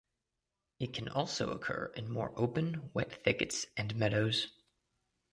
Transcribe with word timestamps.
It 0.79 0.95
can 0.95 1.07
also 1.09 1.51
occur 1.51 1.91
in 1.95 2.09
more 2.09 2.33
open 2.35 2.89
wet 2.91 3.23
thickets 3.23 3.67
and 3.77 3.95
meadows. 3.95 4.47